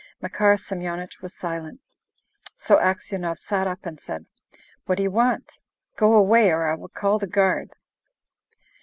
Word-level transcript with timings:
Makar 0.19 0.55
Semyonich 0.57 1.21
was 1.21 1.35
silent. 1.37 1.79
So 2.57 2.77
Aksionov 2.77 3.37
sat 3.37 3.67
up 3.67 3.85
and 3.85 3.99
said, 3.99 4.25
"What 4.87 4.95
do 4.95 5.03
you 5.03 5.11
want? 5.11 5.59
Go 5.95 6.15
away, 6.15 6.49
or 6.49 6.65
I 6.65 6.73
will 6.73 6.89
call 6.89 7.19
the 7.19 7.27
guard!" 7.27 7.75